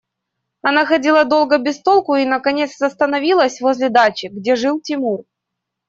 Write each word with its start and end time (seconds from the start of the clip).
Она 0.63 0.83
ходила 0.87 1.25
долго 1.25 1.59
без 1.59 1.79
толку 1.83 2.15
и 2.15 2.25
наконец 2.25 2.81
остановилась 2.81 3.61
возле 3.61 3.89
дачи, 3.89 4.29
где 4.33 4.55
жил 4.55 4.81
Тимур. 4.81 5.25